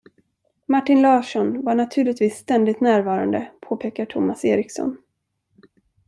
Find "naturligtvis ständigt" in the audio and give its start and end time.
1.75-2.81